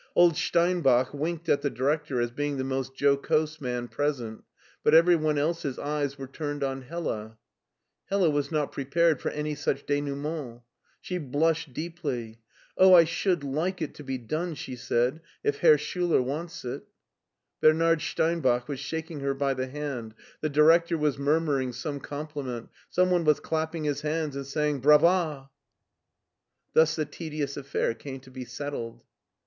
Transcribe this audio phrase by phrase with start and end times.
[0.15, 4.43] Old Stein bach winked at the director as being the most jocose man present,
[4.83, 7.37] but every one else's eyes were turned on Hella.
[8.05, 10.61] Hella was not prepared for any such denouement
[11.01, 12.39] She blushed deeply.
[12.79, 16.81] "Oh, I should like it to be done," she said, "if Herr Schiiler wants it"
[17.61, 23.11] Bernard Steinbach was shaking her by the hand, the director was murmuring some compliment, some
[23.11, 25.51] one was clapping his hands and saying" Brava!
[26.03, 29.03] '* Thus the tedious affair came to be settled.